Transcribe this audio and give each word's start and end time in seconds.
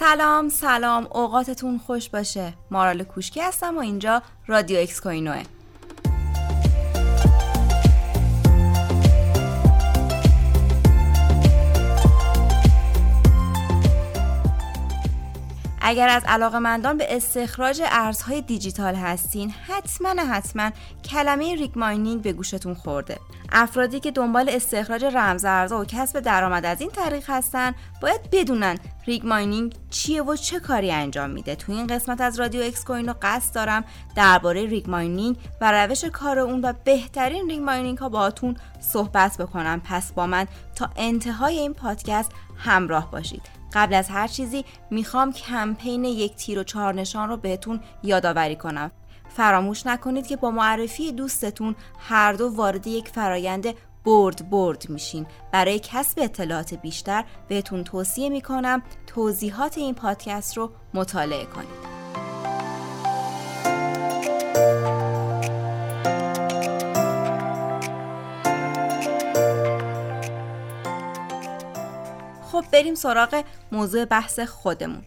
سلام 0.00 0.48
سلام. 0.48 1.06
اوقاتتون 1.10 1.78
خوش 1.78 2.08
باشه. 2.08 2.52
مارال 2.70 3.04
کوشکی 3.04 3.40
هستم 3.40 3.76
و 3.76 3.80
اینجا 3.80 4.22
رادیو 4.46 4.80
اکس 4.80 5.00
کوینوه. 5.00 5.42
اگر 15.80 16.08
از 16.08 16.22
علاقمندان 16.26 16.98
به 16.98 17.16
استخراج 17.16 17.82
ارزهای 17.84 18.42
دیجیتال 18.42 18.94
هستین 18.94 19.50
حتما 19.50 20.22
حتما 20.22 20.70
کلمه 21.04 21.54
ریگ 21.54 21.78
ماینینگ 21.78 22.22
به 22.22 22.32
گوشتون 22.32 22.74
خورده. 22.74 23.18
افرادی 23.52 24.00
که 24.00 24.10
دنبال 24.10 24.48
استخراج 24.48 25.04
رمزارزها 25.04 25.80
و 25.80 25.84
کسب 25.84 26.20
درآمد 26.20 26.66
از 26.66 26.80
این 26.80 26.90
طریق 26.90 27.24
هستن 27.30 27.74
باید 28.02 28.20
بدونن 28.32 28.78
ریگ 29.06 29.26
ماینینگ 29.26 29.74
چیه 29.90 30.22
و 30.22 30.36
چه 30.36 30.60
کاری 30.60 30.92
انجام 30.92 31.30
میده. 31.30 31.54
تو 31.54 31.72
این 31.72 31.86
قسمت 31.86 32.20
از 32.20 32.40
رادیو 32.40 32.62
اکس 32.62 32.84
کوین 32.84 33.06
رو 33.06 33.14
قصد 33.22 33.54
دارم 33.54 33.84
درباره 34.16 34.66
ریگ 34.66 34.90
ماینینگ 34.90 35.36
و 35.60 35.72
روش 35.72 36.04
کار 36.04 36.38
اون 36.38 36.60
و 36.60 36.72
بهترین 36.84 37.50
ریگ 37.50 37.60
ماینینگ 37.60 37.98
ها 37.98 38.08
باهاتون 38.08 38.56
صحبت 38.80 39.36
بکنم. 39.38 39.82
پس 39.84 40.12
با 40.12 40.26
من 40.26 40.46
تا 40.74 40.90
انتهای 40.96 41.58
این 41.58 41.74
پادکست 41.74 42.32
همراه 42.56 43.10
باشید. 43.10 43.59
قبل 43.72 43.94
از 43.94 44.08
هر 44.08 44.28
چیزی 44.28 44.64
می‌خوام 44.90 45.32
کمپین 45.32 46.04
یک 46.04 46.36
تیر 46.36 46.58
و 46.58 46.64
چهار 46.64 46.94
نشان 46.94 47.28
رو 47.28 47.36
بهتون 47.36 47.80
یادآوری 48.02 48.56
کنم. 48.56 48.90
فراموش 49.28 49.86
نکنید 49.86 50.26
که 50.26 50.36
با 50.36 50.50
معرفی 50.50 51.12
دوستتون 51.12 51.76
هر 51.98 52.32
دو 52.32 52.48
وارد 52.48 52.86
یک 52.86 53.08
فرایند 53.08 53.66
برد 54.04 54.50
برد 54.50 54.90
میشین. 54.90 55.26
برای 55.52 55.80
کسب 55.84 56.18
اطلاعات 56.22 56.74
بیشتر 56.74 57.24
بهتون 57.48 57.84
توصیه 57.84 58.28
می‌کنم 58.28 58.82
توضیحات 59.06 59.78
این 59.78 59.94
پادکست 59.94 60.56
رو 60.56 60.70
مطالعه 60.94 61.44
کنید. 61.44 61.89
بریم 72.80 72.94
سراغ 72.94 73.44
موضوع 73.72 74.04
بحث 74.04 74.40
خودمون. 74.40 75.02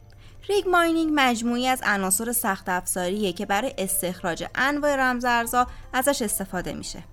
ریگ 0.50 0.68
ماینینگ 0.68 1.12
مجموعی 1.16 1.68
از 1.68 1.82
عناصر 1.86 2.32
سخت 2.32 2.70
افزاریه 2.70 3.34
که 3.34 3.46
برای 3.46 3.74
استخراج 3.78 4.46
انواع 4.56 4.96
رمزارزها 4.96 5.68
ازش 5.94 6.22
استفاده 6.22 6.74
میشه. 6.74 7.04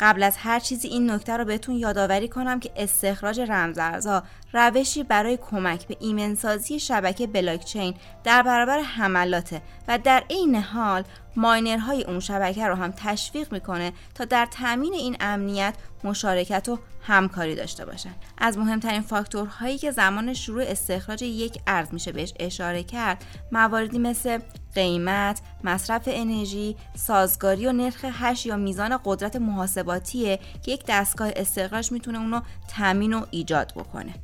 قبل 0.00 0.22
از 0.22 0.36
هر 0.36 0.60
چیزی 0.60 0.88
این 0.88 1.10
نکته 1.10 1.36
رو 1.36 1.44
بهتون 1.44 1.74
یادآوری 1.74 2.28
کنم 2.28 2.60
که 2.60 2.70
استخراج 2.76 3.40
رمزارزها 3.40 4.22
روشی 4.52 5.02
برای 5.02 5.36
کمک 5.36 5.86
به 5.86 5.96
ایمنسازی 6.00 6.80
شبکه 6.80 7.26
بلاکچین 7.26 7.94
در 8.24 8.42
برابر 8.42 8.80
حملاته 8.80 9.62
و 9.88 9.98
در 9.98 10.24
عین 10.30 10.54
حال 10.54 11.04
ماینرهای 11.36 12.04
اون 12.04 12.20
شبکه 12.20 12.66
رو 12.66 12.74
هم 12.74 12.92
تشویق 12.96 13.52
می‌کنه 13.52 13.92
تا 14.14 14.24
در 14.24 14.46
تامین 14.46 14.94
این 14.94 15.16
امنیت 15.20 15.74
مشارکت 16.04 16.68
و 16.68 16.78
همکاری 17.02 17.54
داشته 17.54 17.84
باشن. 17.84 18.14
از 18.38 18.58
مهمترین 18.58 19.00
فاکتورهایی 19.00 19.78
که 19.78 19.90
زمان 19.90 20.34
شروع 20.34 20.62
استخراج 20.62 21.22
یک 21.22 21.60
ارز 21.66 21.88
میشه 21.92 22.12
بهش 22.12 22.34
اشاره 22.40 22.82
کرد 22.82 23.24
مواردی 23.52 23.98
مثل 23.98 24.38
قیمت، 24.74 25.40
مصرف 25.64 26.02
انرژی، 26.06 26.76
سازگاری 26.94 27.66
و 27.66 27.72
نرخ 27.72 28.04
هش 28.04 28.46
یا 28.46 28.56
میزان 28.56 29.00
قدرت 29.04 29.36
محاسباتیه 29.36 30.38
که 30.62 30.72
یک 30.72 30.84
دستگاه 30.88 31.30
استخراج 31.36 31.92
می‌تونه 31.92 32.18
اونو 32.18 32.40
تامین 32.76 33.14
و 33.14 33.26
ایجاد 33.30 33.72
بکنه. 33.76 34.14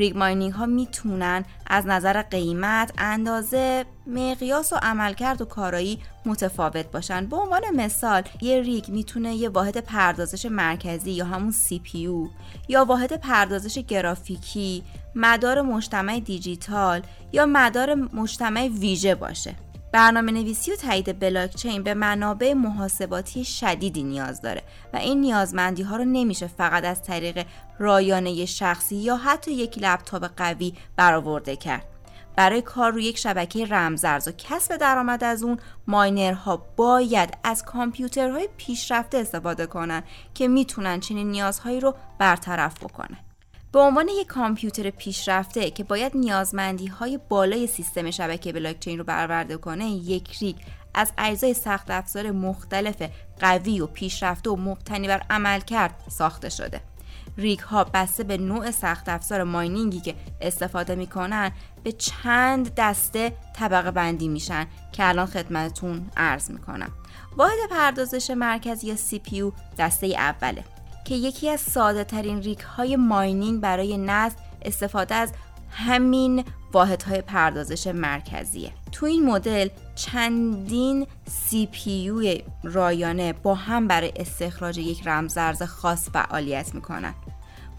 ریگ 0.00 0.16
ماینینگ 0.16 0.52
ها 0.52 0.66
می‌تونن 0.66 1.44
از 1.66 1.86
نظر 1.86 2.22
قیمت، 2.22 2.92
اندازه، 2.98 3.84
مقیاس 4.06 4.72
و 4.72 4.76
عملکرد 4.76 5.42
و 5.42 5.44
کارایی 5.44 5.98
متفاوت 6.26 6.90
باشن. 6.90 7.26
به 7.26 7.36
عنوان 7.36 7.62
مثال 7.74 8.22
یه 8.40 8.62
ریگ 8.62 8.88
می‌تونه 8.88 9.34
یه 9.34 9.48
واحد 9.48 9.78
پردازش 9.78 10.46
مرکزی 10.46 11.10
یا 11.10 11.24
همون 11.24 11.52
CPU 11.52 12.30
یا 12.68 12.84
واحد 12.84 13.12
پردازش 13.12 13.78
گرافیکی 13.78 14.82
مدار 15.14 15.62
مجتمع 15.62 16.20
دیجیتال 16.20 17.02
یا 17.32 17.46
مدار 17.46 17.94
مجتمع 17.94 18.68
ویژه 18.68 19.14
باشه. 19.14 19.54
برنامه 19.92 20.32
نویسی 20.32 20.72
و 20.72 20.76
تایید 20.76 21.18
بلاکچین 21.18 21.82
به 21.82 21.94
منابع 21.94 22.52
محاسباتی 22.52 23.44
شدیدی 23.44 24.02
نیاز 24.02 24.40
داره 24.40 24.62
و 24.92 24.96
این 24.96 25.20
نیازمندی 25.20 25.82
ها 25.82 25.96
رو 25.96 26.04
نمیشه 26.04 26.46
فقط 26.46 26.84
از 26.84 27.02
طریق 27.02 27.46
رایانه 27.78 28.46
شخصی 28.46 28.96
یا 28.96 29.16
حتی 29.16 29.52
یک 29.52 29.78
لپتاپ 29.78 30.24
قوی 30.36 30.74
برآورده 30.96 31.56
کرد. 31.56 31.86
برای 32.36 32.62
کار 32.62 32.92
روی 32.92 33.04
یک 33.04 33.18
شبکه 33.18 33.66
رمزارز 33.66 34.28
و 34.28 34.32
کسب 34.38 34.76
درآمد 34.76 35.24
از 35.24 35.42
اون 35.42 35.58
ماینرها 35.86 36.66
باید 36.76 37.38
از 37.44 37.64
کامپیوترهای 37.64 38.48
پیشرفته 38.56 39.18
استفاده 39.18 39.66
کنن 39.66 40.02
که 40.34 40.48
می‌تونن 40.48 41.00
چنین 41.00 41.30
نیازهایی 41.30 41.80
رو 41.80 41.94
برطرف 42.18 42.84
بکنن. 42.84 43.29
به 43.72 43.78
عنوان 43.78 44.08
یک 44.08 44.26
کامپیوتر 44.26 44.90
پیشرفته 44.90 45.70
که 45.70 45.84
باید 45.84 46.16
نیازمندی 46.16 46.86
های 46.86 47.18
بالای 47.28 47.66
سیستم 47.66 48.10
شبکه 48.10 48.52
بلاکچین 48.52 48.98
رو 48.98 49.04
برآورده 49.04 49.56
کنه 49.56 49.90
یک 49.90 50.36
ریگ 50.36 50.56
از 50.94 51.12
اجزای 51.18 51.54
سخت 51.54 51.90
افزار 51.90 52.30
مختلف 52.30 53.02
قوی 53.40 53.80
و 53.80 53.86
پیشرفته 53.86 54.50
و 54.50 54.56
مبتنی 54.56 55.08
بر 55.08 55.22
عمل 55.30 55.60
کرد 55.60 55.94
ساخته 56.08 56.48
شده. 56.48 56.80
ریگ 57.36 57.58
ها 57.58 57.84
بسته 57.84 58.24
به 58.24 58.36
نوع 58.36 58.70
سخت 58.70 59.08
افزار 59.08 59.44
ماینینگی 59.44 60.00
که 60.00 60.14
استفاده 60.40 60.94
می‌کنن 60.94 61.52
به 61.84 61.92
چند 61.92 62.74
دسته 62.74 63.32
طبقه 63.56 63.90
بندی 63.90 64.28
میشن 64.28 64.66
که 64.92 65.08
الان 65.08 65.26
خدمتتون 65.26 66.10
عرض 66.16 66.50
می‌کنم. 66.50 66.92
واحد 67.36 67.58
پردازش 67.70 68.30
مرکزی 68.30 68.86
یا 68.86 68.96
CPU 68.96 69.52
دسته 69.78 70.06
اوله. 70.06 70.64
که 71.04 71.14
یکی 71.14 71.50
از 71.50 71.60
ساده 71.60 72.04
ترین 72.04 72.42
ریک 72.42 72.60
های 72.60 72.96
ماینینگ 72.96 73.60
برای 73.60 73.98
نصب 73.98 74.36
استفاده 74.62 75.14
از 75.14 75.32
همین 75.70 76.44
واحد 76.72 77.02
های 77.02 77.22
پردازش 77.22 77.86
مرکزیه. 77.86 78.72
تو 78.92 79.06
این 79.06 79.26
مدل 79.26 79.68
چندین 79.94 81.06
CPU 81.26 82.42
رایانه 82.62 83.32
با 83.32 83.54
هم 83.54 83.88
برای 83.88 84.12
استخراج 84.16 84.78
یک 84.78 85.02
رمزارز 85.06 85.62
خاص 85.62 86.10
فعالیت 86.10 86.74
می‌کنن. 86.74 87.14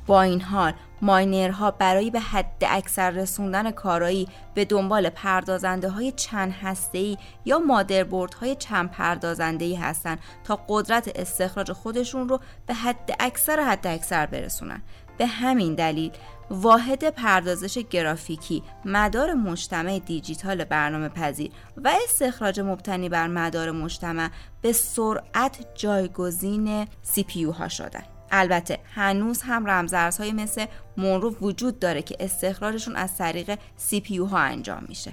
با 0.08 0.22
این 0.22 0.42
حال 0.42 0.74
ماینرها 1.02 1.72
برای 1.72 2.12
به 2.12 2.20
حد 2.20 2.64
اکثر 2.68 3.10
رسوندن 3.10 3.72
کارایی 3.72 4.28
به 4.54 4.66
دنبال 4.66 5.10
پردازنده 5.10 5.90
های 5.90 6.12
چند 6.12 6.52
هسته 6.52 7.18
یا 7.46 7.60
مادربرد 7.60 8.34
های 8.34 8.56
چند 8.56 8.92
پردازنده 8.92 9.66
ای 9.66 9.76
هستند 9.76 10.20
تا 10.44 10.60
قدرت 10.70 11.12
استخراج 11.16 11.72
خودشون 11.72 12.30
رو 12.30 12.40
به 12.66 12.74
حد 12.74 13.16
اکثر 13.20 13.60
حد 13.60 13.88
اکثر 13.88 14.26
برسونن. 14.26 14.82
به 15.18 15.28
همین 15.28 15.76
دلیل 15.76 16.12
واحد 16.50 17.10
پردازش 17.10 17.78
گرافیکی 17.78 18.64
مدار 18.86 19.34
مجتمع 19.34 20.00
دیجیتال 20.00 20.64
برنامه 20.64 21.10
پذیر 21.10 21.52
و 21.78 21.92
استخراج 22.04 22.60
مبتنی 22.60 23.10
بر 23.10 23.28
مدار 23.28 23.72
مجتمع 23.72 24.30
به 24.62 24.74
سرعت 24.74 25.68
جایگزین 25.76 26.86
CPU 26.86 27.54
ها 27.54 27.68
شدن. 27.68 28.04
البته 28.32 28.80
هنوز 28.94 29.42
هم 29.42 29.66
رمزارزهای 29.66 30.32
مثل 30.32 30.66
مونرو 30.98 31.36
وجود 31.42 31.80
داره 31.80 32.02
که 32.02 32.16
استخراجشون 32.20 32.96
از 32.96 33.18
طریق 33.18 33.56
CPU 33.56 34.30
ها 34.32 34.40
انجام 34.40 34.86
میشه. 34.90 35.12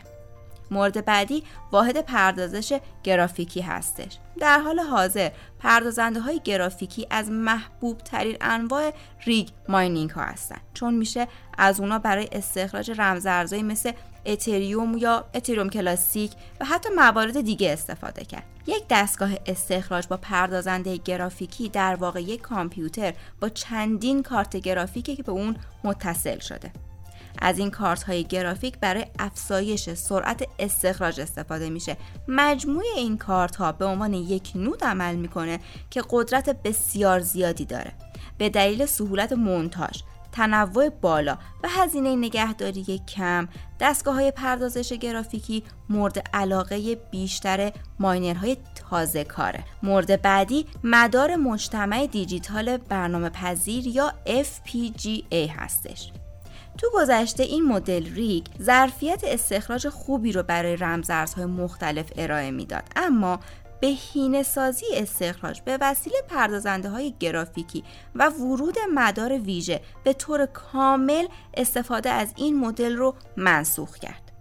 مورد 0.71 1.05
بعدی 1.05 1.43
واحد 1.73 2.01
پردازش 2.01 2.79
گرافیکی 3.03 3.61
هستش. 3.61 4.19
در 4.41 4.59
حال 4.59 4.81
حاضر 4.81 5.31
پردازنده 5.59 6.21
های 6.21 6.41
گرافیکی 6.45 7.07
از 7.11 7.31
محبوب 7.31 7.99
ترین 7.99 8.37
انواع 8.41 8.93
ریگ 9.27 9.49
ماینینگ 9.69 10.11
ها 10.11 10.23
هستند 10.23 10.61
چون 10.75 10.95
میشه 10.95 11.29
از 11.59 11.81
اونا 11.81 11.99
برای 11.99 12.29
استخراج 12.33 12.91
رمزارزهایی 12.99 13.63
مثل 13.63 13.93
اتریوم 14.27 14.99
یا 14.99 15.25
اتریوم 15.35 15.71
کلاسیک 15.71 16.33
و 16.61 16.65
حتی 16.65 16.89
موارد 16.97 17.41
دیگه 17.41 17.73
استفاده 17.73 18.25
کرد. 18.25 18.45
یک 18.67 18.85
دستگاه 18.91 19.31
استخراج 19.47 20.07
با 20.07 20.17
پردازنده 20.17 20.97
گرافیکی 20.97 21.69
در 21.69 21.95
واقع 21.95 22.23
یک 22.23 22.41
کامپیوتر 22.41 23.15
با 23.41 23.49
چندین 23.49 24.23
کارت 24.23 24.57
گرافیکی 24.57 25.17
که 25.17 25.23
به 25.23 25.33
اون 25.33 25.57
متصل 25.85 26.39
شده. 26.39 26.73
از 27.43 27.59
این 27.59 27.71
کارت 27.71 28.03
های 28.03 28.25
گرافیک 28.25 28.79
برای 28.79 29.07
افزایش 29.19 29.91
سرعت 29.91 30.49
استخراج 30.59 31.21
استفاده 31.21 31.71
میشه. 31.71 31.97
مجموع 32.29 32.85
این 32.97 33.19
کارت 33.19 33.57
ها 33.57 33.73
به 33.73 33.85
عنوان 33.85 34.15
یک 34.15 34.53
نود 34.55 34.85
عمل 34.85 35.17
می‌کنه 35.17 35.61
که 35.91 36.03
قدرت 36.11 36.63
بسیار 36.63 37.21
زیادی 37.21 37.65
داره. 37.65 37.93
به 38.39 38.49
دلیل 38.49 38.87
سهولت 38.87 39.33
مونتاژ 39.33 40.03
تنوع 40.33 40.89
بالا 40.89 41.39
و 41.63 41.69
هزینه 41.69 42.17
نگهداری 42.17 43.01
کم 43.17 43.49
دستگاه 43.81 44.15
های 44.15 44.31
پردازش 44.31 44.93
گرافیکی 44.93 45.63
مورد 45.89 46.19
علاقه 46.35 46.95
بیشتر 46.95 47.73
ماینرهای 47.99 48.57
تازه 48.91 49.25
کاره. 49.25 49.65
مورد 49.83 50.23
بعدی 50.23 50.67
مدار 50.85 51.37
مجتمع 51.37 52.07
دیجیتال 52.07 52.77
برنامه 52.77 53.29
پذیر 53.31 53.87
یا 53.87 54.13
FPGA 54.27 55.51
هستش. 55.57 56.13
تو 56.79 56.91
گذشته 56.95 57.43
این 57.43 57.65
مدل 57.65 58.15
ریگ 58.15 58.45
ظرفیت 58.63 59.21
استخراج 59.25 59.89
خوبی 59.89 60.33
رو 60.33 60.43
برای 60.43 60.77
رمزارزهای 60.77 61.47
مختلف 61.47 62.13
ارائه 62.17 62.51
می‌داد 62.51 62.85
اما 62.97 63.41
به 63.81 64.43
سازی 64.43 64.87
استخراج 64.95 65.61
به 65.61 65.79
وسیله 65.81 66.17
پردازنده 66.29 66.89
های 66.89 67.15
گرافیکی 67.21 67.85
و 68.15 68.29
ورود 68.31 68.77
مدار 68.95 69.39
ویژه 69.39 69.81
به 70.05 70.13
طور 70.13 70.47
کامل 70.47 71.27
استفاده 71.55 72.11
از 72.11 72.33
این 72.37 72.61
مدل 72.61 72.97
رو 72.97 73.15
منسوخ 73.37 73.97
کرد. 73.97 74.33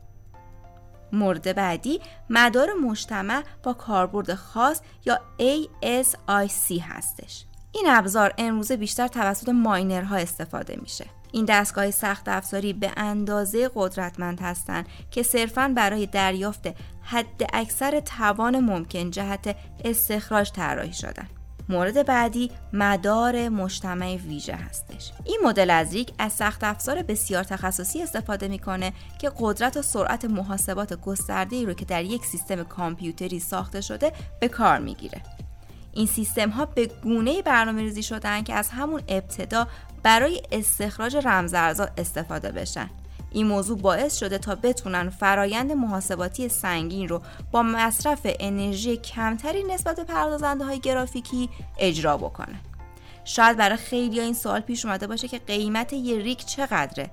مورد 1.11 1.55
بعدی 1.55 2.01
مدار 2.29 2.73
مجتمع 2.73 3.43
با 3.63 3.73
کاربرد 3.73 4.33
خاص 4.33 4.81
یا 5.05 5.19
ASIC 5.39 6.81
هستش. 6.81 7.46
این 7.71 7.85
ابزار 7.87 8.33
امروزه 8.37 8.77
بیشتر 8.77 9.07
توسط 9.07 9.49
ماینرها 9.49 10.15
استفاده 10.15 10.75
میشه. 10.81 11.05
این 11.31 11.45
دستگاه 11.45 11.91
سخت 11.91 12.29
افزاری 12.29 12.73
به 12.73 12.91
اندازه 12.97 13.69
قدرتمند 13.75 14.41
هستند 14.41 14.85
که 15.11 15.23
صرفاً 15.23 15.73
برای 15.75 16.05
دریافت 16.05 16.67
حد 17.01 17.49
اکثر 17.53 17.99
توان 17.99 18.59
ممکن 18.59 19.11
جهت 19.11 19.55
استخراج 19.85 20.51
طراحی 20.51 20.93
شدن. 20.93 21.27
مورد 21.69 22.05
بعدی 22.05 22.51
مدار 22.73 23.49
مجتمع 23.49 24.15
ویژه 24.15 24.55
هستش 24.55 25.11
این 25.25 25.39
مدل 25.43 25.69
از 25.69 25.93
ریگ 25.93 26.09
از 26.19 26.33
سخت 26.33 26.63
افزار 26.63 27.01
بسیار 27.01 27.43
تخصصی 27.43 28.03
استفاده 28.03 28.47
می‌کنه 28.47 28.93
که 29.19 29.31
قدرت 29.39 29.77
و 29.77 29.81
سرعت 29.81 30.25
محاسبات 30.25 30.93
گسترده 30.93 31.55
ای 31.55 31.65
رو 31.65 31.73
که 31.73 31.85
در 31.85 32.03
یک 32.03 32.25
سیستم 32.25 32.63
کامپیوتری 32.63 33.39
ساخته 33.39 33.81
شده 33.81 34.11
به 34.39 34.47
کار 34.47 34.79
می‌گیره 34.79 35.21
این 35.97 36.07
سیستم 36.07 36.49
ها 36.49 36.65
به 36.65 36.85
گونه 37.03 37.41
برنامه 37.41 37.81
ریزی 37.81 38.03
شدن 38.03 38.43
که 38.43 38.53
از 38.53 38.69
همون 38.69 39.01
ابتدا 39.07 39.67
برای 40.03 40.41
استخراج 40.51 41.15
رمزارزها 41.15 41.87
استفاده 41.97 42.51
بشن. 42.51 42.89
این 43.31 43.47
موضوع 43.47 43.77
باعث 43.77 44.17
شده 44.17 44.37
تا 44.37 44.55
بتونن 44.55 45.09
فرایند 45.09 45.71
محاسباتی 45.71 46.49
سنگین 46.49 47.07
رو 47.07 47.21
با 47.51 47.63
مصرف 47.63 48.19
انرژی 48.23 48.97
کمتری 48.97 49.63
نسبت 49.63 49.95
به 49.95 50.03
پردازنده 50.03 50.65
های 50.65 50.79
گرافیکی 50.79 51.49
اجرا 51.77 52.17
بکنن 52.17 52.59
شاید 53.25 53.57
برای 53.57 53.77
خیلی 53.77 54.19
این 54.19 54.33
سوال 54.33 54.59
پیش 54.59 54.85
اومده 54.85 55.07
باشه 55.07 55.27
که 55.27 55.39
قیمت 55.39 55.93
یه 55.93 56.17
ریک 56.17 56.45
چقدره. 56.45 57.09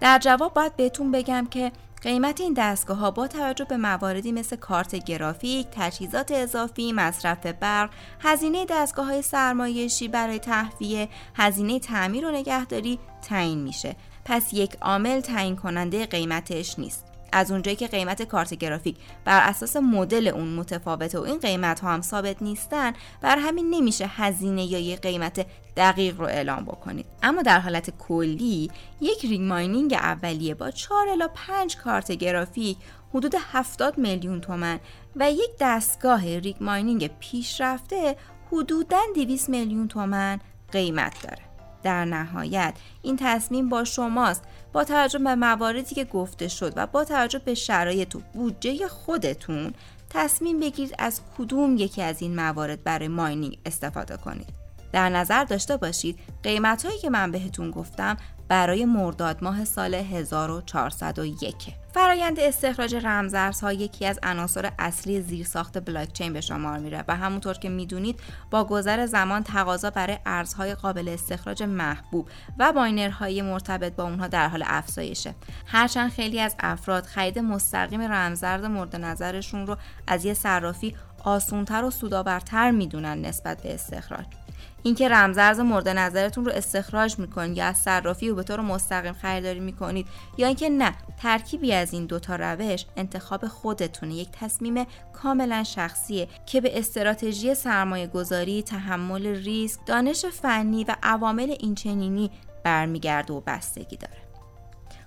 در 0.00 0.18
جواب 0.18 0.54
باید 0.54 0.76
بهتون 0.76 1.12
بگم 1.12 1.46
که 1.50 1.72
قیمت 2.02 2.40
این 2.40 2.54
دستگاه 2.56 2.98
ها 2.98 3.10
با 3.10 3.28
توجه 3.28 3.64
به 3.64 3.76
مواردی 3.76 4.32
مثل 4.32 4.56
کارت 4.56 5.04
گرافیک، 5.04 5.66
تجهیزات 5.72 6.30
اضافی، 6.30 6.92
مصرف 6.92 7.46
برق، 7.46 7.90
هزینه 8.20 8.66
دستگاه 8.70 9.06
های 9.06 9.22
سرمایشی 9.22 10.08
برای 10.08 10.38
تهویه، 10.38 11.08
هزینه 11.34 11.78
تعمیر 11.78 12.26
و 12.26 12.30
نگهداری 12.30 12.98
تعیین 13.22 13.58
میشه. 13.58 13.96
پس 14.24 14.52
یک 14.52 14.76
عامل 14.80 15.20
تعیین 15.20 15.56
کننده 15.56 16.06
قیمتش 16.06 16.78
نیست. 16.78 17.15
از 17.36 17.50
اونجایی 17.50 17.76
که 17.76 17.86
قیمت 17.86 18.22
کارت 18.22 18.54
گرافیک 18.54 18.96
بر 19.24 19.48
اساس 19.48 19.76
مدل 19.76 20.28
اون 20.28 20.48
متفاوته 20.48 21.18
و 21.18 21.22
این 21.22 21.38
قیمت 21.38 21.80
ها 21.80 21.94
هم 21.94 22.00
ثابت 22.00 22.42
نیستن 22.42 22.92
بر 23.20 23.38
همین 23.38 23.70
نمیشه 23.70 24.06
هزینه 24.06 24.64
یا 24.64 24.78
یه 24.78 24.96
قیمت 24.96 25.46
دقیق 25.76 26.20
رو 26.20 26.26
اعلام 26.26 26.64
بکنید. 26.64 27.06
اما 27.22 27.42
در 27.42 27.60
حالت 27.60 27.98
کلی 27.98 28.70
یک 29.00 29.24
ریگ 29.24 29.40
ماینینگ 29.40 29.94
اولیه 29.94 30.54
با 30.54 30.70
4 30.70 31.08
الا 31.08 31.28
5 31.34 31.76
کارت 31.76 32.12
گرافیک 32.12 32.76
حدود 33.14 33.34
70 33.52 33.98
میلیون 33.98 34.40
تومن 34.40 34.80
و 35.16 35.32
یک 35.32 35.50
دستگاه 35.60 36.38
ریگ 36.38 36.56
ماینینگ 36.60 37.10
پیشرفته 37.20 38.16
حدوداً 38.52 39.00
200 39.14 39.48
میلیون 39.48 39.88
تومن 39.88 40.40
قیمت 40.72 41.22
داره. 41.22 41.55
در 41.86 42.04
نهایت. 42.04 42.74
این 43.02 43.16
تصمیم 43.20 43.68
با 43.68 43.84
شماست. 43.84 44.42
با 44.72 44.84
توجه 44.84 45.18
به 45.18 45.34
مواردی 45.34 45.94
که 45.94 46.04
گفته 46.04 46.48
شد 46.48 46.72
و 46.76 46.86
با 46.86 47.04
توجه 47.04 47.38
به 47.38 47.54
شرایط 47.54 48.14
و 48.14 48.20
بودجه 48.32 48.88
خودتون 48.88 49.74
تصمیم 50.10 50.60
بگیرید 50.60 50.94
از 50.98 51.20
کدوم 51.38 51.76
یکی 51.76 52.02
از 52.02 52.22
این 52.22 52.36
موارد 52.36 52.84
برای 52.84 53.08
ماینینگ 53.08 53.58
استفاده 53.66 54.16
کنید. 54.16 54.48
در 54.92 55.08
نظر 55.08 55.44
داشته 55.44 55.76
باشید. 55.76 56.18
قیمت 56.42 56.86
هایی 56.86 56.98
که 56.98 57.10
من 57.10 57.30
بهتون 57.30 57.70
گفتم 57.70 58.16
برای 58.48 58.84
مرداد 58.84 59.44
ماه 59.44 59.64
سال 59.64 59.94
1401 59.94 61.54
فرایند 61.94 62.40
استخراج 62.40 62.94
رمزارزها 62.94 63.72
یکی 63.72 64.06
از 64.06 64.18
عناصر 64.22 64.72
اصلی 64.78 65.20
زیرساخت 65.20 65.84
بلاکچین 65.84 66.32
به 66.32 66.40
شمار 66.40 66.78
میره 66.78 67.04
و 67.08 67.16
همونطور 67.16 67.54
که 67.54 67.68
می‌دونید 67.68 68.20
با 68.50 68.64
گذر 68.64 69.06
زمان 69.06 69.42
تقاضا 69.42 69.90
برای 69.90 70.18
ارزهای 70.26 70.74
قابل 70.74 71.08
استخراج 71.08 71.62
محبوب 71.62 72.28
و 72.58 72.72
باینرهای 72.72 73.42
مرتبط 73.42 73.92
با 73.92 74.04
اونها 74.04 74.28
در 74.28 74.48
حال 74.48 74.62
افزایشه. 74.66 75.34
هرچند 75.66 76.10
خیلی 76.10 76.40
از 76.40 76.56
افراد 76.60 77.04
خرید 77.04 77.38
مستقیم 77.38 78.00
رمزارز 78.00 78.64
مورد 78.64 78.96
نظرشون 78.96 79.66
رو 79.66 79.76
از 80.06 80.24
یه 80.24 80.34
صرافی 80.34 80.96
آسونتر 81.24 81.84
و 81.84 81.90
سودآورتر 81.90 82.70
می‌دونن 82.70 83.20
نسبت 83.26 83.62
به 83.62 83.74
استخراج. 83.74 84.45
اینکه 84.82 85.08
رمزارز 85.08 85.60
مورد 85.60 85.88
نظرتون 85.88 86.44
رو 86.44 86.52
استخراج 86.52 87.18
می‌کنید 87.18 87.56
یا 87.56 87.64
از 87.64 87.76
صرافی 87.76 88.28
و 88.28 88.34
به 88.34 88.42
طور 88.42 88.60
مستقیم 88.60 89.12
خریداری 89.12 89.60
می‌کنید 89.60 90.06
یا 90.38 90.46
اینکه 90.46 90.68
نه 90.68 90.94
ترکیبی 91.22 91.72
از 91.72 91.92
این 91.92 92.06
دوتا 92.06 92.36
روش 92.36 92.84
انتخاب 92.96 93.46
خودتونه. 93.46 94.14
یک 94.14 94.28
تصمیم 94.32 94.86
کاملا 95.12 95.64
شخصیه 95.64 96.28
که 96.46 96.60
به 96.60 96.78
استراتژی 96.78 97.54
سرمایه 97.54 98.06
گذاری 98.06 98.62
تحمل 98.62 99.26
ریسک 99.26 99.80
دانش 99.86 100.24
فنی 100.24 100.84
و 100.84 100.96
عوامل 101.02 101.54
اینچنینی 101.60 102.30
برمیگرده 102.64 103.32
و 103.32 103.40
بستگی 103.40 103.96
داره. 103.96 104.16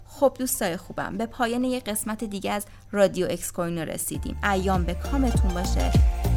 خب 0.05 0.35
دوستای 0.39 0.77
خوبم 0.77 1.17
به 1.17 1.25
پایان 1.25 1.63
یک 1.63 1.83
قسمت 1.83 2.23
دیگه 2.23 2.51
از 2.51 2.65
رادیو 2.91 3.27
اکس 3.29 3.51
کوین 3.51 3.77
رسیدیم. 3.77 4.37
ایام 4.43 4.83
به 4.83 4.93
کامتون 4.93 5.53
باشه. 5.53 6.28